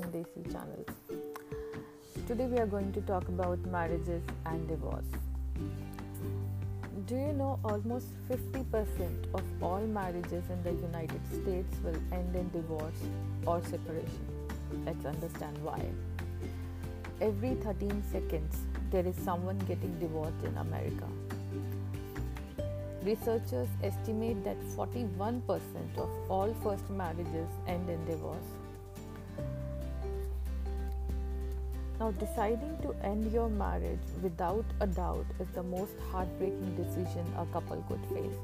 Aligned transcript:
channel. 0.00 0.84
Today 2.26 2.46
we 2.46 2.58
are 2.58 2.66
going 2.66 2.92
to 2.92 3.00
talk 3.02 3.28
about 3.28 3.58
marriages 3.66 4.22
and 4.44 4.68
divorce. 4.68 5.06
Do 7.06 7.14
you 7.14 7.32
know 7.32 7.58
almost 7.64 8.08
50% 8.28 9.32
of 9.32 9.42
all 9.62 9.80
marriages 9.80 10.44
in 10.50 10.62
the 10.64 10.72
United 10.72 11.20
States 11.28 11.76
will 11.82 12.00
end 12.12 12.36
in 12.36 12.50
divorce 12.50 13.00
or 13.46 13.62
separation? 13.62 14.26
Let's 14.84 15.06
understand 15.06 15.56
why. 15.62 15.80
Every 17.20 17.54
13 17.54 18.02
seconds, 18.12 18.56
there 18.90 19.06
is 19.06 19.16
someone 19.16 19.58
getting 19.60 19.98
divorced 19.98 20.44
in 20.44 20.56
America. 20.58 21.08
Researchers 23.02 23.68
estimate 23.82 24.44
that 24.44 24.60
41% 24.76 25.40
of 25.96 26.10
all 26.28 26.54
first 26.62 26.90
marriages 26.90 27.48
end 27.66 27.88
in 27.88 28.04
divorce. 28.04 28.50
Now, 31.98 32.10
deciding 32.10 32.76
to 32.82 32.94
end 33.02 33.32
your 33.32 33.48
marriage 33.48 34.06
without 34.22 34.66
a 34.80 34.86
doubt 34.86 35.24
is 35.40 35.48
the 35.54 35.62
most 35.62 35.94
heartbreaking 36.12 36.76
decision 36.76 37.24
a 37.38 37.46
couple 37.46 37.82
could 37.88 38.04
face. 38.14 38.36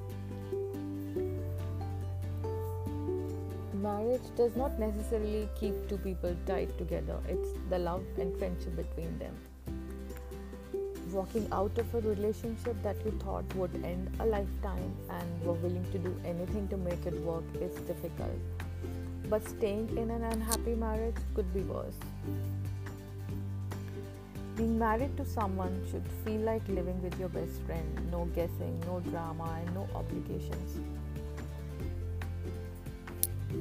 Marriage 3.75 4.23
does 4.37 4.57
not 4.57 4.79
necessarily 4.79 5.49
keep 5.61 5.75
two 5.87 5.99
people 5.99 6.35
tied 6.47 6.77
together, 6.79 7.19
it's 7.29 7.51
the 7.69 7.79
love 7.79 8.05
and 8.19 8.35
friendship 8.39 8.75
between 8.75 9.19
them. 9.19 9.37
Walking 11.11 11.47
out 11.53 11.77
of 11.77 11.95
a 11.95 12.01
relationship 12.01 12.83
that 12.83 12.97
you 13.05 13.11
thought 13.23 13.45
would 13.55 13.75
end 13.85 14.11
a 14.21 14.25
lifetime 14.25 14.97
and 15.11 15.43
were 15.45 15.53
willing 15.55 15.85
to 15.93 15.99
do 15.99 16.17
anything 16.25 16.69
to 16.69 16.79
make 16.79 17.05
it 17.05 17.21
work 17.21 17.45
is 17.61 17.75
difficult. 17.81 18.41
But 19.29 19.47
staying 19.47 19.91
in 19.99 20.11
an 20.11 20.23
unhappy 20.25 20.75
marriage 20.75 21.17
could 21.35 21.53
be 21.53 21.61
worse. 21.61 21.99
Being 24.63 24.79
married 24.79 25.17
to 25.17 25.25
someone 25.25 25.85
should 25.91 26.05
feel 26.25 26.41
like 26.43 26.63
living 26.69 27.03
with 27.03 27.19
your 27.19 27.29
best 27.31 27.61
friend. 27.63 28.11
No 28.13 28.27
guessing, 28.27 28.79
no 28.87 29.01
drama, 29.01 29.61
and 29.61 29.75
no 29.75 29.89
obligations. 29.93 30.79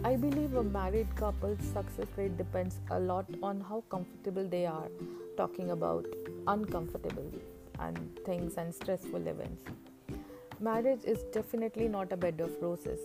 I 0.03 0.15
believe 0.15 0.53
a 0.53 0.63
married 0.63 1.07
couple's 1.15 1.57
success 1.73 2.05
rate 2.17 2.37
depends 2.37 2.77
a 2.91 2.99
lot 2.99 3.25
on 3.41 3.61
how 3.61 3.83
comfortable 3.89 4.47
they 4.47 4.67
are 4.67 4.89
talking 5.37 5.71
about 5.71 6.05
uncomfortable 6.45 7.31
and 7.79 7.97
things 8.23 8.57
and 8.57 8.71
stressful 8.71 9.25
events. 9.25 9.63
Marriage 10.59 11.03
is 11.03 11.23
definitely 11.33 11.87
not 11.87 12.13
a 12.13 12.15
bed 12.15 12.39
of 12.41 12.51
roses. 12.61 12.99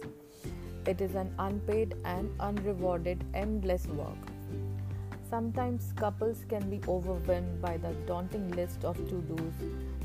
It 0.87 1.01
is 1.01 1.15
an 1.15 1.35
unpaid 1.39 1.95
and 2.05 2.31
unrewarded 2.41 3.25
endless 3.33 3.87
work. 3.87 4.36
Sometimes 5.29 5.93
couples 5.97 6.45
can 6.49 6.71
be 6.71 6.81
overwhelmed 6.87 7.61
by 7.61 7.77
the 7.79 7.93
daunting 8.07 8.49
list 8.53 8.85
of 8.85 8.97
to 9.09 9.21
dos 9.23 9.55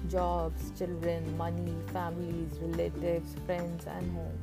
jobs, 0.10 0.72
children, 0.78 1.38
money, 1.38 1.76
families, 1.94 2.58
relatives, 2.60 3.36
friends, 3.46 3.86
and 3.86 4.12
home. 4.16 4.40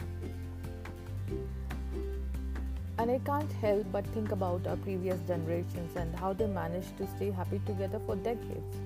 And 2.98 3.10
I 3.10 3.18
can't 3.18 3.52
help 3.52 3.86
but 3.90 4.06
think 4.08 4.30
about 4.30 4.66
our 4.68 4.76
previous 4.76 5.20
generations 5.26 5.96
and 5.96 6.14
how 6.14 6.32
they 6.32 6.46
managed 6.46 6.96
to 6.98 7.06
stay 7.16 7.30
happy 7.32 7.60
together 7.66 8.00
for 8.06 8.14
decades. 8.14 8.76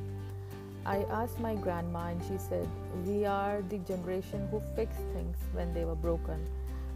I 0.86 1.04
asked 1.10 1.41
my 1.41 1.54
grandma, 1.54 2.08
and 2.08 2.22
she 2.25 2.38
said, 2.38 2.69
We 3.06 3.26
are 3.26 3.62
the 3.69 3.78
generation 3.78 4.48
who 4.50 4.62
fixed 4.75 5.04
things 5.12 5.36
when 5.52 5.72
they 5.75 5.84
were 5.84 5.94
broken 5.94 6.44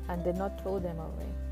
and 0.09 0.25
did 0.25 0.37
not 0.37 0.61
throw 0.63 0.79
them 0.79 0.99
away. 0.99 1.46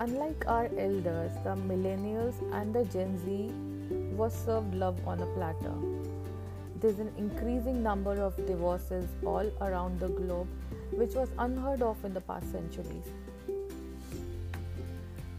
Unlike 0.00 0.44
our 0.46 0.66
elders, 0.78 1.32
the 1.42 1.56
millennials 1.56 2.36
and 2.52 2.72
the 2.72 2.84
Gen 2.84 3.18
Z 3.18 3.50
was 4.16 4.32
served 4.32 4.72
love 4.72 4.96
on 5.04 5.20
a 5.20 5.26
platter. 5.34 5.74
There's 6.80 7.00
an 7.00 7.12
increasing 7.18 7.82
number 7.82 8.12
of 8.12 8.36
divorces 8.46 9.08
all 9.26 9.50
around 9.60 9.98
the 9.98 10.06
globe, 10.08 10.46
which 10.92 11.14
was 11.14 11.30
unheard 11.38 11.82
of 11.82 12.04
in 12.04 12.14
the 12.14 12.20
past 12.20 12.52
centuries. 12.52 13.10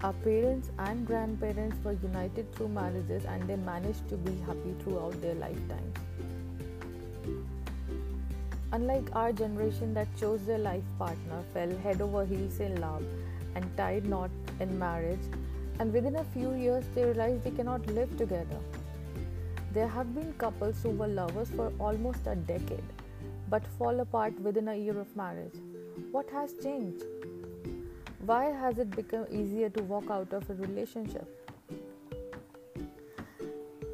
Our 0.02 0.12
parents 0.12 0.72
and 0.78 1.08
grandparents 1.08 1.82
were 1.82 1.98
united 2.04 2.54
through 2.54 2.70
marriages 2.70 3.24
and 3.24 3.48
they 3.48 3.56
managed 3.56 4.10
to 4.10 4.18
be 4.18 4.38
happy 4.46 4.76
throughout 4.84 5.22
their 5.22 5.36
lifetimes. 5.36 5.96
Unlike 8.72 9.16
our 9.16 9.32
generation 9.32 9.94
that 9.96 10.08
chose 10.20 10.46
their 10.46 10.60
life 10.60 10.84
partner, 10.98 11.42
fell 11.54 11.76
head 11.78 12.02
over 12.02 12.26
heels 12.26 12.60
in 12.60 12.80
love, 12.80 13.04
and 13.56 13.66
tied 13.78 14.06
knot 14.06 14.30
in 14.60 14.78
marriage, 14.78 15.28
and 15.80 15.92
within 15.92 16.18
a 16.18 16.24
few 16.26 16.54
years 16.54 16.86
they 16.94 17.04
realized 17.06 17.44
they 17.44 17.52
cannot 17.52 17.86
live 17.88 18.16
together. 18.18 18.60
There 19.74 19.88
have 19.88 20.14
been 20.14 20.34
couples 20.34 20.82
who 20.84 20.90
were 20.90 21.08
lovers 21.08 21.50
for 21.50 21.72
almost 21.80 22.28
a 22.28 22.36
decade 22.36 22.84
but 23.50 23.66
fall 23.78 24.00
apart 24.00 24.40
within 24.40 24.68
a 24.68 24.76
year 24.76 25.00
of 25.00 25.16
marriage. 25.16 25.56
What 26.12 26.30
has 26.30 26.54
changed? 26.62 27.04
Why 28.26 28.46
has 28.46 28.78
it 28.78 28.92
become 28.92 29.26
easier 29.32 29.70
to 29.70 29.84
walk 29.84 30.10
out 30.12 30.34
of 30.34 30.50
a 30.50 30.54
relationship? 30.54 31.49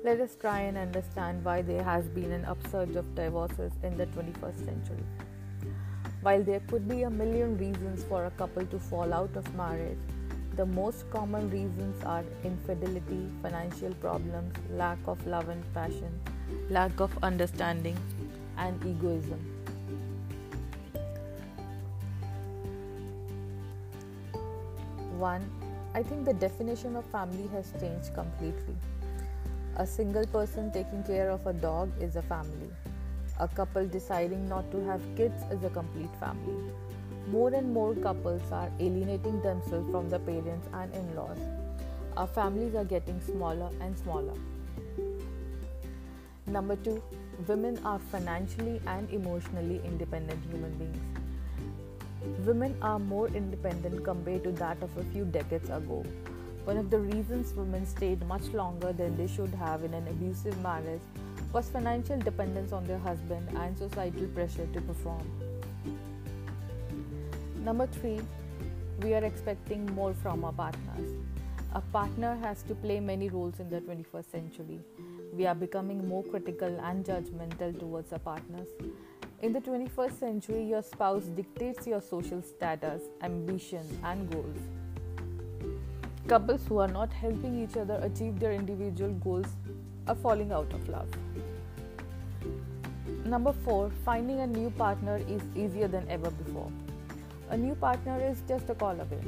Let 0.05 0.21
us 0.21 0.35
try 0.39 0.59
and 0.59 0.77
understand 0.77 1.43
why 1.43 1.63
there 1.63 1.81
has 1.81 2.07
been 2.09 2.31
an 2.31 2.45
upsurge 2.45 2.95
of 2.95 3.15
divorces 3.15 3.71
in 3.81 3.97
the 3.97 4.05
21st 4.05 4.63
century. 4.63 5.03
While 6.21 6.43
there 6.43 6.59
could 6.67 6.87
be 6.87 7.01
a 7.01 7.09
million 7.09 7.57
reasons 7.57 8.03
for 8.03 8.25
a 8.25 8.29
couple 8.29 8.67
to 8.67 8.77
fall 8.77 9.11
out 9.11 9.35
of 9.35 9.51
marriage, 9.55 9.97
the 10.57 10.65
most 10.67 11.09
common 11.09 11.49
reasons 11.49 12.03
are 12.03 12.23
infidelity, 12.43 13.27
financial 13.41 13.95
problems, 13.95 14.53
lack 14.69 14.99
of 15.07 15.25
love 15.25 15.49
and 15.49 15.73
passion, 15.73 16.19
lack 16.69 16.99
of 16.99 17.17
understanding, 17.23 17.97
and 18.59 18.79
egoism. 18.85 19.39
One, 25.17 25.49
I 25.95 26.03
think 26.03 26.25
the 26.25 26.33
definition 26.35 26.95
of 26.95 27.05
family 27.05 27.47
has 27.47 27.73
changed 27.79 28.13
completely. 28.13 28.75
A 29.77 29.85
single 29.85 30.25
person 30.27 30.71
taking 30.71 31.03
care 31.03 31.29
of 31.29 31.45
a 31.45 31.51
dog 31.51 31.91
is 32.01 32.15
a 32.15 32.21
family. 32.21 32.69
A 33.41 33.47
couple 33.49 33.85
deciding 33.85 34.47
not 34.47 34.71
to 34.71 34.81
have 34.85 35.01
kids 35.17 35.43
is 35.51 35.65
a 35.65 35.69
complete 35.69 36.15
family. 36.17 36.71
More 37.27 37.53
and 37.53 37.73
more 37.73 37.93
couples 37.93 38.41
are 38.53 38.71
alienating 38.79 39.41
themselves 39.41 39.91
from 39.91 40.09
the 40.09 40.19
parents 40.19 40.69
and 40.73 40.95
in 40.95 41.13
laws. 41.13 41.37
Our 42.15 42.27
families 42.27 42.73
are 42.73 42.85
getting 42.85 43.19
smaller 43.19 43.69
and 43.81 43.97
smaller. 43.97 44.35
Number 46.47 46.77
two, 46.77 47.03
women 47.45 47.77
are 47.83 47.99
financially 47.99 48.79
and 48.87 49.09
emotionally 49.09 49.81
independent 49.83 50.39
human 50.49 50.71
beings. 50.77 52.45
Women 52.45 52.77
are 52.81 52.99
more 52.99 53.27
independent 53.27 54.05
compared 54.05 54.45
to 54.45 54.53
that 54.53 54.81
of 54.81 54.95
a 54.95 55.03
few 55.11 55.25
decades 55.25 55.69
ago. 55.69 56.05
One 56.65 56.77
of 56.77 56.89
the 56.89 56.97
reasons 56.97 57.53
women 57.53 57.85
stayed 57.85 58.25
much 58.27 58.47
longer 58.47 58.91
than 58.91 59.15
they 59.15 59.27
should 59.27 59.53
have 59.53 59.83
in 59.83 59.93
an 59.93 60.07
abusive 60.07 60.59
marriage 60.63 61.01
was 61.53 61.69
financial 61.69 62.17
dependence 62.17 62.71
on 62.71 62.83
their 62.85 62.97
husband 62.97 63.47
and 63.55 63.77
societal 63.77 64.25
pressure 64.29 64.65
to 64.73 64.81
perform. 64.81 65.23
Number 67.63 67.85
three, 67.85 68.19
we 69.03 69.13
are 69.13 69.23
expecting 69.23 69.85
more 69.93 70.15
from 70.15 70.43
our 70.43 70.53
partners. 70.53 71.11
A 71.73 71.81
partner 71.81 72.35
has 72.41 72.63
to 72.63 72.73
play 72.73 72.99
many 72.99 73.29
roles 73.29 73.59
in 73.59 73.69
the 73.69 73.81
21st 73.81 74.31
century. 74.31 74.79
We 75.33 75.45
are 75.45 75.53
becoming 75.53 76.07
more 76.07 76.23
critical 76.23 76.79
and 76.81 77.05
judgmental 77.05 77.79
towards 77.79 78.11
our 78.11 78.19
partners. 78.19 78.69
In 79.43 79.53
the 79.53 79.61
21st 79.61 80.19
century, 80.19 80.63
your 80.63 80.81
spouse 80.81 81.25
dictates 81.25 81.85
your 81.85 82.01
social 82.01 82.41
status, 82.41 83.03
ambition, 83.21 83.85
and 84.03 84.31
goals. 84.31 84.57
Couples 86.27 86.61
who 86.67 86.79
are 86.79 86.87
not 86.87 87.13
helping 87.13 87.61
each 87.63 87.77
other 87.77 87.99
achieve 88.01 88.39
their 88.39 88.51
individual 88.51 89.11
goals 89.23 89.45
are 90.07 90.15
falling 90.15 90.51
out 90.51 90.73
of 90.73 90.89
love. 90.89 91.07
Number 93.25 93.53
four, 93.53 93.91
finding 94.03 94.39
a 94.39 94.47
new 94.47 94.71
partner 94.71 95.17
is 95.27 95.43
easier 95.55 95.87
than 95.87 96.09
ever 96.09 96.31
before. 96.31 96.71
A 97.49 97.57
new 97.57 97.75
partner 97.75 98.19
is 98.19 98.41
just 98.47 98.67
a 98.71 98.73
call 98.73 98.99
away. 98.99 99.21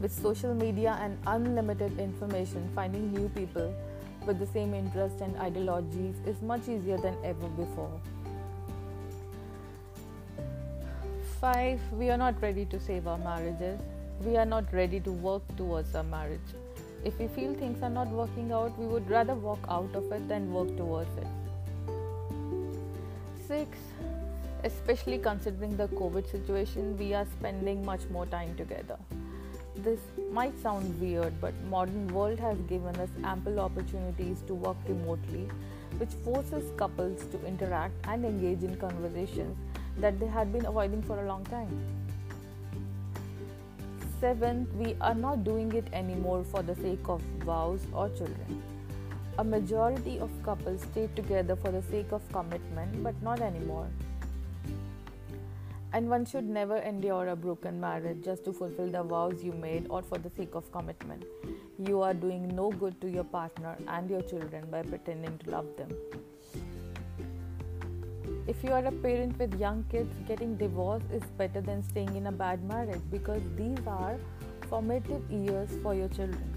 With 0.00 0.12
social 0.12 0.54
media 0.54 0.96
and 1.00 1.18
unlimited 1.26 1.98
information, 1.98 2.70
finding 2.74 3.12
new 3.12 3.28
people 3.30 3.74
with 4.26 4.38
the 4.38 4.46
same 4.46 4.72
interests 4.72 5.20
and 5.20 5.36
ideologies 5.36 6.14
is 6.26 6.40
much 6.42 6.68
easier 6.68 6.96
than 6.96 7.16
ever 7.24 7.48
before. 7.48 8.00
5. 11.40 11.80
We 11.92 12.10
are 12.10 12.16
not 12.16 12.40
ready 12.40 12.66
to 12.66 12.78
save 12.78 13.08
our 13.08 13.18
marriages. 13.18 13.80
We 14.22 14.36
are 14.36 14.44
not 14.44 14.70
ready 14.70 15.00
to 15.00 15.12
work 15.12 15.42
towards 15.56 15.94
our 15.94 16.02
marriage. 16.02 16.50
If 17.06 17.18
we 17.18 17.26
feel 17.28 17.54
things 17.54 17.82
are 17.82 17.88
not 17.88 18.08
working 18.08 18.52
out, 18.52 18.78
we 18.78 18.86
would 18.86 19.08
rather 19.08 19.34
walk 19.34 19.60
out 19.66 19.94
of 19.94 20.12
it 20.12 20.28
than 20.28 20.52
work 20.52 20.76
towards 20.76 21.08
it. 21.16 21.26
6. 23.48 23.78
Especially 24.62 25.16
considering 25.16 25.74
the 25.74 25.88
COVID 25.88 26.30
situation, 26.30 26.98
we 26.98 27.14
are 27.14 27.24
spending 27.38 27.82
much 27.82 28.02
more 28.10 28.26
time 28.26 28.54
together. 28.56 28.98
This 29.76 30.00
might 30.30 30.60
sound 30.60 31.00
weird, 31.00 31.40
but 31.40 31.54
modern 31.70 32.06
world 32.08 32.38
has 32.40 32.58
given 32.68 32.94
us 32.96 33.08
ample 33.24 33.58
opportunities 33.58 34.42
to 34.48 34.54
work 34.54 34.76
remotely, 34.86 35.48
which 35.96 36.10
forces 36.22 36.70
couples 36.76 37.24
to 37.32 37.42
interact 37.46 37.94
and 38.04 38.26
engage 38.26 38.62
in 38.64 38.76
conversations 38.76 39.56
that 39.96 40.20
they 40.20 40.26
had 40.26 40.52
been 40.52 40.66
avoiding 40.66 41.00
for 41.02 41.24
a 41.24 41.26
long 41.26 41.42
time. 41.44 41.74
Seventh, 44.20 44.70
we 44.74 44.94
are 45.00 45.14
not 45.14 45.44
doing 45.44 45.72
it 45.72 45.86
anymore 45.94 46.44
for 46.44 46.62
the 46.62 46.74
sake 46.74 47.08
of 47.08 47.22
vows 47.42 47.86
or 47.94 48.10
children. 48.10 48.62
A 49.38 49.44
majority 49.44 50.18
of 50.18 50.30
couples 50.42 50.82
stay 50.82 51.08
together 51.16 51.56
for 51.56 51.70
the 51.70 51.80
sake 51.80 52.12
of 52.12 52.20
commitment, 52.30 53.02
but 53.02 53.14
not 53.22 53.40
anymore. 53.40 53.88
And 55.94 56.10
one 56.10 56.26
should 56.26 56.44
never 56.44 56.76
endure 56.76 57.28
a 57.28 57.34
broken 57.34 57.80
marriage 57.80 58.22
just 58.22 58.44
to 58.44 58.52
fulfill 58.52 58.90
the 58.90 59.02
vows 59.02 59.42
you 59.42 59.52
made 59.52 59.86
or 59.88 60.02
for 60.02 60.18
the 60.18 60.28
sake 60.36 60.54
of 60.54 60.70
commitment. 60.70 61.24
You 61.78 62.02
are 62.02 62.12
doing 62.12 62.54
no 62.54 62.72
good 62.72 63.00
to 63.00 63.10
your 63.10 63.24
partner 63.24 63.78
and 63.88 64.10
your 64.10 64.20
children 64.20 64.66
by 64.70 64.82
pretending 64.82 65.38
to 65.38 65.50
love 65.50 65.66
them. 65.78 65.88
If 68.50 68.64
you 68.64 68.72
are 68.72 68.84
a 68.84 68.90
parent 68.90 69.38
with 69.38 69.60
young 69.60 69.84
kids, 69.92 70.12
getting 70.26 70.56
divorced 70.56 71.06
is 71.12 71.22
better 71.38 71.60
than 71.60 71.84
staying 71.84 72.16
in 72.16 72.26
a 72.26 72.32
bad 72.32 72.64
marriage 72.64 73.02
because 73.08 73.40
these 73.56 73.78
are 73.86 74.16
formative 74.68 75.22
years 75.30 75.70
for 75.84 75.94
your 75.94 76.08
children. 76.08 76.52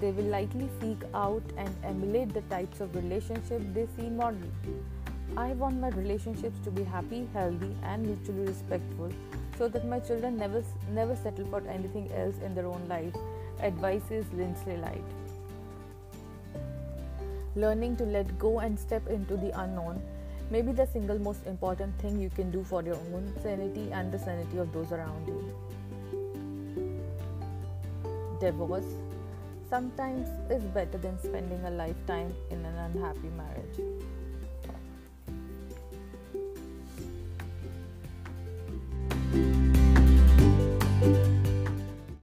They 0.00 0.10
will 0.10 0.30
likely 0.36 0.70
seek 0.80 0.96
out 1.12 1.42
and 1.58 1.68
emulate 1.84 2.32
the 2.32 2.40
types 2.52 2.80
of 2.80 2.96
relationship 2.96 3.60
they 3.74 3.86
see 3.94 4.08
modeled. 4.08 4.50
I 5.36 5.48
want 5.52 5.78
my 5.78 5.90
relationships 5.90 6.58
to 6.64 6.70
be 6.70 6.82
happy, 6.82 7.28
healthy, 7.34 7.76
and 7.82 8.06
mutually 8.06 8.46
respectful 8.46 9.12
so 9.58 9.68
that 9.68 9.86
my 9.86 10.00
children 10.00 10.38
never, 10.38 10.64
never 10.92 11.14
settle 11.14 11.46
for 11.48 11.60
anything 11.68 12.10
else 12.12 12.36
in 12.42 12.54
their 12.54 12.66
own 12.66 12.88
lives, 12.88 13.18
advises 13.60 14.24
Lindsay 14.32 14.78
Light. 14.78 15.04
Learning 17.54 17.96
to 17.96 18.04
let 18.04 18.38
go 18.38 18.60
and 18.60 18.80
step 18.80 19.06
into 19.08 19.36
the 19.36 19.50
unknown 19.60 20.00
may 20.50 20.62
be 20.62 20.72
the 20.72 20.86
single 20.86 21.18
most 21.18 21.46
important 21.46 21.98
thing 22.00 22.18
you 22.18 22.30
can 22.30 22.50
do 22.50 22.64
for 22.64 22.82
your 22.82 22.96
own 23.14 23.32
sanity 23.42 23.90
and 23.92 24.10
the 24.10 24.18
sanity 24.18 24.58
of 24.58 24.72
those 24.72 24.92
around 24.92 25.26
you. 25.26 25.54
Divorce 28.40 28.92
sometimes 29.68 30.28
is 30.50 30.62
better 30.64 30.96
than 30.98 31.18
spending 31.18 31.62
a 31.64 31.70
lifetime 31.70 32.32
in 32.50 32.64
an 32.64 32.76
unhappy 32.76 33.28
marriage. 33.36 34.17